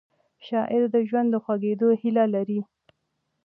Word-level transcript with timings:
شاعر 0.45 0.83
د 0.93 0.95
ژوند 1.07 1.27
د 1.31 1.35
خوږېدو 1.43 1.87
هیله 2.01 2.25
لري 2.35 2.59